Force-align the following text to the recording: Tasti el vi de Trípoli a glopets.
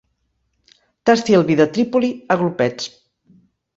Tasti 1.09 1.37
el 1.41 1.45
vi 1.49 1.57
de 1.61 1.67
Trípoli 1.75 2.11
a 2.37 2.39
glopets. 2.43 2.89